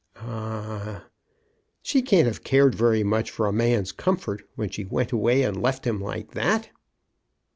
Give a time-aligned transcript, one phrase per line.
[0.15, 1.05] "Ah!""
[1.83, 5.61] She can't have cared very much for a man's comfort, when she went away and
[5.61, 6.71] left him like that."